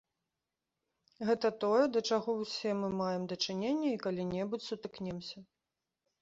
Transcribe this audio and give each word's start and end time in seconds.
Гэта 1.27 1.51
тое, 1.63 1.83
да 1.97 2.01
чаго 2.15 2.31
ўсе 2.37 2.69
мы 2.79 2.89
маем 3.03 3.27
дачыненне 3.35 3.93
і 3.97 4.01
калі-небудзь 4.07 4.67
сутыкнемся. 4.71 5.37